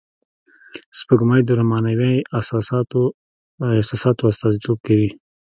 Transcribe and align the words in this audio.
سپوږمۍ 0.99 1.41
د 1.45 1.49
رومانوی 1.59 2.15
احساساتو 2.37 4.25
استازیتوب 4.33 4.77
کوي 4.87 5.09